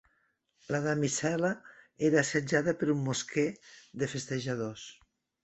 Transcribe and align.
La 0.75 0.77
damisel·la 0.85 1.51
era 2.09 2.19
assetjada 2.21 2.75
per 2.81 2.91
un 2.95 3.05
mosquer 3.11 3.45
de 4.05 4.11
festejadors. 4.17 4.89